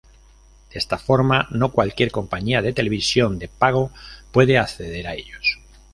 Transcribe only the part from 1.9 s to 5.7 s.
compañía de televisión de pago puede acceder a ellos.